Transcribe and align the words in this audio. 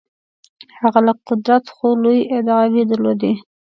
هغه 0.79 0.99
لږ 1.07 1.17
قدرت 1.29 1.65
خو 1.75 1.87
لویې 2.03 2.29
ادعاوې 2.37 2.83
درلودلې. 2.89 3.33